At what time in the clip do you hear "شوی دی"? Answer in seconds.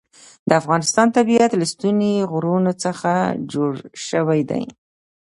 4.07-4.63